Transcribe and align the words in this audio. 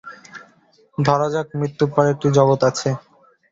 ধরা 0.97 1.27
যাক 1.33 1.47
মৃত্যুর 1.59 1.89
পরে 1.93 2.07
একটি 2.13 2.27
জগৎ 2.37 2.61
আছে। 2.69 2.89